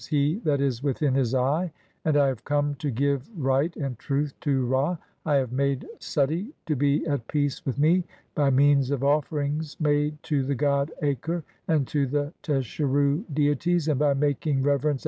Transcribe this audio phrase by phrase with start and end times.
[0.09, 1.71] 'he that is within his eye'),
[2.05, 5.85] "and I have come to give (2) right and truth to Ra; I have "made
[5.99, 11.43] Sutito be at peace with me by means of offerings made "to the god Aker
[11.67, 14.99] and to the Tesheru deities, and by [making] "reverence unto Seb."